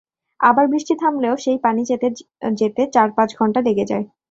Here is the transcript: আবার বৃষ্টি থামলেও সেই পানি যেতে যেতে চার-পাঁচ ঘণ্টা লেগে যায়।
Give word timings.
আবার 0.39 0.65
বৃষ্টি 0.67 0.93
থামলেও 1.01 1.35
সেই 1.37 1.57
পানি 1.63 1.81
যেতে 1.89 2.07
যেতে 2.53 2.81
চার-পাঁচ 2.93 3.29
ঘণ্টা 3.37 3.59
লেগে 3.67 3.85
যায়। 3.91 4.05